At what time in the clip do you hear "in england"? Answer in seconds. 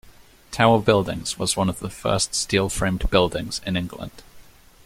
3.67-4.23